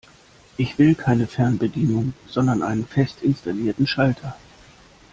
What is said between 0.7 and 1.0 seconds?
will